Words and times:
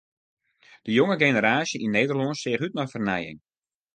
De 0.85 0.91
jonge 0.95 1.17
generaasje 1.23 1.77
yn 1.85 1.93
Nederlân 1.97 2.33
seach 2.41 2.65
út 2.67 2.75
nei 2.75 2.91
fernijing. 2.93 3.39